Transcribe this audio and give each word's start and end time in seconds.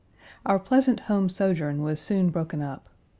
Our 0.47 0.57
pleasant 0.57 1.01
home 1.01 1.29
sojourn 1.29 1.83
was 1.83 2.01
soon 2.01 2.31
broken 2.31 2.63
up. 2.63 2.89